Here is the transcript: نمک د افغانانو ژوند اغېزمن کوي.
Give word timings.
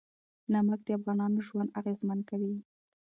نمک 0.53 0.79
د 0.85 0.89
افغانانو 0.97 1.39
ژوند 1.47 1.73
اغېزمن 1.79 2.19
کوي. 2.29 2.55